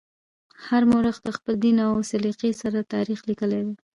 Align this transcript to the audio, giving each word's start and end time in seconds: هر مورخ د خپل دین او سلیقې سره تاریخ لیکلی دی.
هر 0.67 0.83
مورخ 0.91 1.17
د 1.23 1.27
خپل 1.37 1.53
دین 1.63 1.77
او 1.87 1.93
سلیقې 2.11 2.51
سره 2.61 2.89
تاریخ 2.93 3.19
لیکلی 3.29 3.61
دی. 3.65 3.75